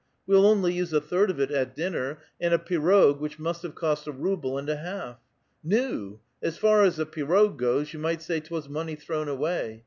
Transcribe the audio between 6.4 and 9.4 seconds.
as far as the pirog goes, you might say 'twas inonev thrown